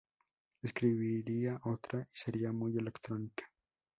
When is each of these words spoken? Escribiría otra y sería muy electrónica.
Escribiría 0.63 1.61
otra 1.63 1.99
y 2.01 2.05
sería 2.17 2.51
muy 2.51 2.75
electrónica. 2.75 3.45